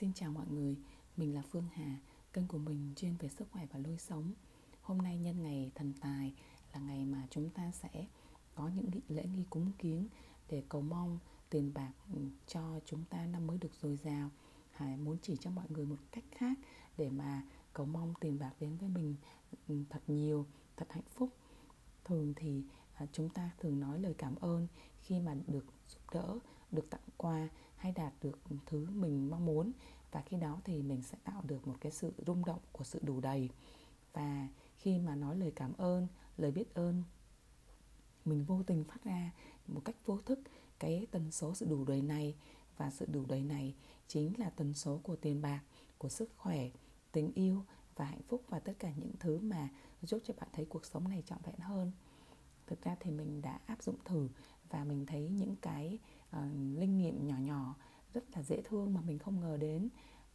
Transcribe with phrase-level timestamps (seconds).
[0.00, 0.76] Xin chào mọi người,
[1.16, 1.96] mình là Phương Hà,
[2.32, 4.32] kênh của mình chuyên về sức khỏe và lối sống.
[4.82, 6.34] Hôm nay nhân ngày thần tài
[6.74, 8.06] là ngày mà chúng ta sẽ
[8.54, 10.08] có những lễ nghi cúng kiến
[10.48, 11.18] để cầu mong
[11.50, 14.30] tiền bạc ừ, cho chúng ta năm mới được dồi dào.
[14.70, 16.58] Hải muốn chỉ cho mọi người một cách khác
[16.96, 17.42] để mà
[17.72, 19.14] cầu mong tiền bạc đến với mình
[19.68, 21.30] ừ, thật nhiều, thật hạnh phúc.
[22.04, 22.62] Thường thì
[22.94, 24.66] à, chúng ta thường nói lời cảm ơn
[25.02, 26.38] khi mà được giúp đỡ,
[26.72, 29.72] được tặng quà hay đạt được thứ mình mong muốn.
[30.12, 33.00] Và khi đó thì mình sẽ tạo được một cái sự rung động của sự
[33.02, 33.50] đủ đầy.
[34.12, 36.06] Và khi mà nói lời cảm ơn,
[36.36, 37.02] lời biết ơn,
[38.24, 39.32] mình vô tình phát ra
[39.66, 40.40] một cách vô thức
[40.78, 42.34] cái tần số sự đủ đầy này.
[42.76, 43.74] Và sự đủ đầy này
[44.08, 45.60] chính là tần số của tiền bạc,
[45.98, 46.70] của sức khỏe,
[47.12, 49.68] tình yêu và hạnh phúc và tất cả những thứ mà
[50.02, 51.92] giúp cho bạn thấy cuộc sống này trọn vẹn hơn.
[52.66, 54.28] Thực ra thì mình đã áp dụng thử
[54.70, 55.98] và mình thấy những cái
[56.36, 56.42] uh,
[56.78, 57.74] linh nghiệm nhỏ nhỏ
[58.14, 59.88] rất là dễ thương mà mình không ngờ đến.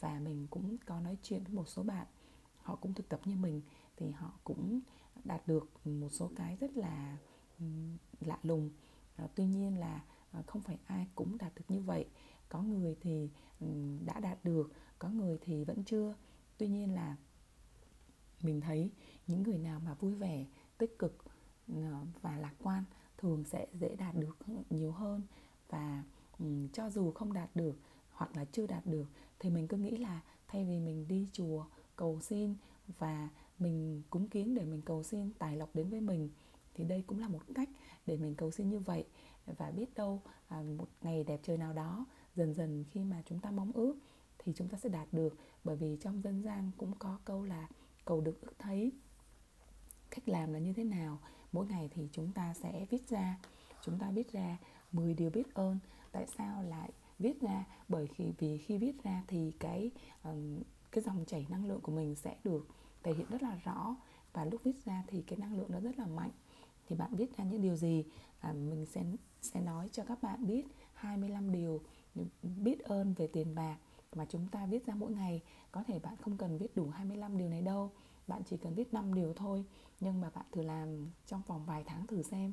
[0.00, 2.06] Và mình cũng có nói chuyện với một số bạn
[2.62, 3.62] họ cũng thực tập như mình
[3.96, 4.80] thì họ cũng
[5.24, 7.18] đạt được một số cái rất là
[7.58, 8.70] um, lạ lùng.
[9.24, 10.04] Uh, tuy nhiên là
[10.38, 12.08] uh, không phải ai cũng đạt được như vậy.
[12.48, 16.14] Có người thì um, đã đạt được có người thì vẫn chưa.
[16.58, 17.16] Tuy nhiên là
[18.42, 18.90] mình thấy
[19.26, 20.46] những người nào mà vui vẻ
[20.78, 21.24] tích cực
[22.22, 22.84] và lạc quan
[23.18, 24.36] thường sẽ dễ đạt được
[24.70, 25.22] nhiều hơn
[26.38, 27.78] um, cho dù không đạt được
[28.12, 29.06] hoặc là chưa đạt được
[29.38, 31.64] thì mình cứ nghĩ là thay vì mình đi chùa
[31.96, 32.54] cầu xin
[32.98, 33.28] và
[33.58, 36.28] mình cúng kiến để mình cầu xin tài lộc đến với mình
[36.74, 37.68] thì đây cũng là một cách
[38.06, 39.04] để mình cầu xin như vậy.
[39.46, 42.06] Và biết đâu à, một ngày đẹp trời nào đó
[42.36, 43.96] dần dần khi mà chúng ta mong ước
[44.38, 45.36] thì chúng ta sẽ đạt được.
[45.64, 47.68] Bởi vì trong dân gian cũng có câu là
[48.04, 48.92] cầu được ước thấy.
[50.10, 51.18] Cách làm là như thế nào?
[51.52, 53.38] Mỗi ngày thì chúng ta sẽ viết ra
[53.82, 54.58] chúng ta viết ra
[54.92, 55.78] 10 điều biết ơn.
[56.12, 57.64] Tại sao lại viết ra?
[57.88, 59.90] Bởi khi vì khi viết ra thì cái
[60.90, 62.66] cái dòng chảy năng lượng của mình sẽ được
[63.02, 63.96] thể hiện rất là rõ.
[64.32, 66.30] Và lúc viết ra thì cái năng lượng nó rất là mạnh.
[66.88, 68.04] Thì bạn viết ra những điều gì?
[68.40, 69.04] À, mình sẽ
[69.42, 71.80] sẽ nói cho các bạn biết 25 điều
[72.42, 73.76] biết ơn về tiền bạc
[74.14, 75.42] mà chúng ta viết ra mỗi ngày.
[75.72, 77.90] Có thể bạn không cần viết đủ 25 điều này đâu.
[78.26, 79.64] Bạn chỉ cần viết 5 điều thôi.
[80.00, 82.52] Nhưng mà bạn thử làm trong vòng vài tháng thử xem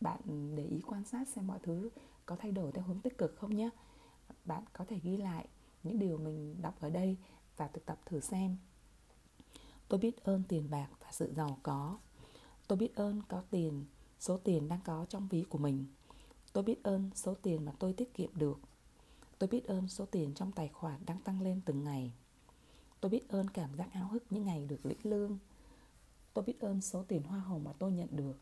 [0.00, 1.90] bạn để ý quan sát xem mọi thứ
[2.26, 3.70] có thay đổi theo hướng tích cực không nhé
[4.44, 5.48] bạn có thể ghi lại
[5.82, 7.16] những điều mình đọc ở đây
[7.56, 8.56] và thực tập thử xem.
[9.88, 11.98] Tôi biết ơn tiền bạc và sự giàu có.
[12.66, 13.84] Tôi biết ơn có tiền,
[14.20, 15.86] số tiền đang có trong ví của mình.
[16.52, 18.60] Tôi biết ơn số tiền mà tôi tiết kiệm được.
[19.38, 22.12] Tôi biết ơn số tiền trong tài khoản đang tăng lên từng ngày.
[23.00, 25.38] Tôi biết ơn cảm giác háo hức những ngày được lĩnh lương.
[26.34, 28.36] Tôi biết ơn số tiền hoa hồng mà tôi nhận được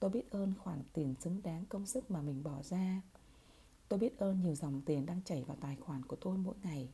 [0.00, 3.02] tôi biết ơn khoản tiền xứng đáng công sức mà mình bỏ ra.
[3.88, 6.88] Tôi biết ơn nhiều dòng tiền đang chảy vào tài khoản của tôi mỗi ngày.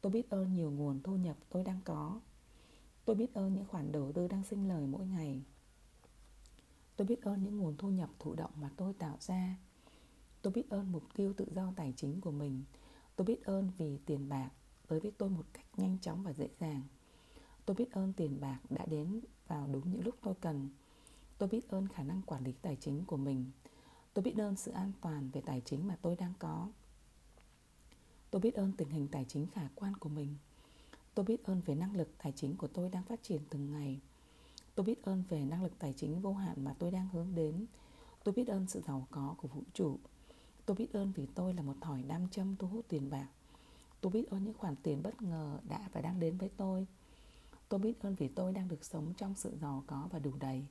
[0.00, 2.20] Tôi biết ơn nhiều nguồn thu nhập tôi đang có.
[3.04, 5.42] Tôi biết ơn những khoản đầu tư đang sinh lời mỗi ngày.
[6.96, 9.58] Tôi biết ơn những nguồn thu nhập thụ động mà tôi tạo ra.
[10.42, 12.64] Tôi biết ơn mục tiêu tự do tài chính của mình.
[13.16, 14.50] Tôi biết ơn vì tiền bạc
[14.88, 16.82] tới với tôi một cách nhanh chóng và dễ dàng.
[17.66, 20.68] Tôi biết ơn tiền bạc đã đến vào đúng những lúc tôi cần
[21.40, 23.50] tôi biết ơn khả năng quản lý tài chính của mình.
[24.14, 26.68] Tôi biết ơn sự an toàn về tài chính mà tôi đang có.
[28.30, 30.36] Tôi biết ơn tình hình tài chính khả quan của mình.
[31.14, 34.00] Tôi biết ơn về năng lực tài chính của tôi đang phát triển từng ngày.
[34.74, 37.66] Tôi biết ơn về năng lực tài chính vô hạn mà tôi đang hướng đến.
[38.24, 39.98] Tôi biết ơn sự giàu có của vũ trụ.
[40.66, 43.28] Tôi biết ơn vì tôi là một thỏi nam châm thu hút tiền bạc.
[44.00, 46.86] Tôi biết ơn những khoản tiền bất ngờ đã và đang đến với tôi.
[47.68, 50.66] Tôi biết ơn vì tôi đang được sống trong sự giàu có và đủ đầy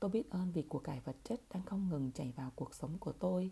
[0.00, 2.98] tôi biết ơn vì của cải vật chất đang không ngừng chảy vào cuộc sống
[2.98, 3.50] của tôi.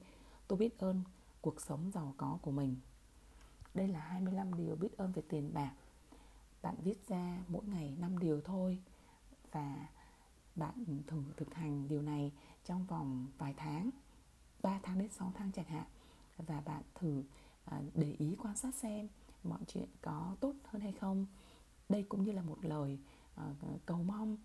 [0.49, 1.03] Tôi biết ơn
[1.41, 2.77] cuộc sống giàu có của mình.
[3.75, 5.73] Đây là 25 điều biết ơn về tiền bạc.
[6.63, 8.79] Bạn viết ra mỗi ngày 5 điều thôi
[9.53, 9.89] và
[10.57, 12.33] bạn thử thực hành điều này
[12.65, 13.91] trong vòng vài tháng
[14.63, 15.87] 3 tháng đến 6 tháng chẳng hạn.
[16.37, 17.23] Và bạn thử
[17.65, 19.09] à, để ý quan sát xem
[19.45, 21.27] mọi chuyện có tốt hơn hay không.
[21.89, 22.99] Đây cũng như là một lời
[23.35, 23.55] à,
[23.87, 24.37] cầu mong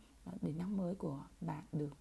[0.89, 1.95] mới của bạn được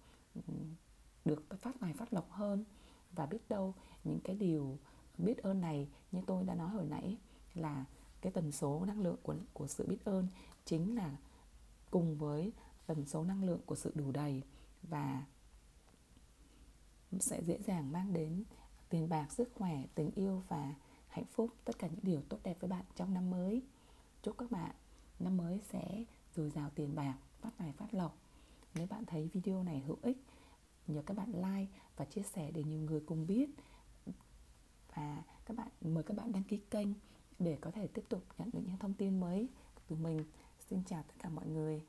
[1.25, 2.63] được phát tài phát lộc hơn
[3.11, 4.77] và biết đâu những cái điều
[5.17, 7.17] biết ơn này như tôi đã nói hồi nãy
[7.53, 7.85] là
[8.21, 10.27] cái tần số năng lượng của của sự biết ơn
[10.65, 11.17] chính là
[11.91, 12.51] cùng với
[12.85, 14.43] tần số năng lượng của sự đủ đầy
[14.83, 15.25] và
[17.19, 18.43] sẽ dễ dàng mang đến
[18.89, 20.73] tiền bạc, sức khỏe, tình yêu và
[21.07, 23.61] hạnh phúc, tất cả những điều tốt đẹp với bạn trong năm mới.
[24.21, 24.71] Chúc các bạn
[25.19, 26.03] năm mới sẽ
[26.35, 28.17] dồi dào tiền bạc, phát tài phát lộc.
[28.75, 30.17] Nếu bạn thấy video này hữu ích,
[30.87, 33.49] nhờ các bạn like và chia sẻ để nhiều người cùng biết.
[34.95, 36.87] Và các bạn mời các bạn đăng ký kênh
[37.39, 39.49] để có thể tiếp tục nhận được những thông tin mới
[39.87, 40.23] từ mình
[40.69, 41.81] xin chào tất cả mọi người